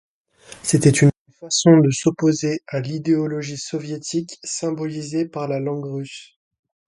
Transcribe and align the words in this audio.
C’était 0.63 0.89
une 0.89 1.11
façon 1.31 1.77
de 1.77 1.91
s’opposer 1.91 2.61
à 2.65 2.79
l’idéologie 2.79 3.59
soviétique, 3.59 4.39
symbolisée 4.43 5.27
par 5.27 5.47
la 5.47 5.59
langue 5.59 5.85
russe. 5.85 6.39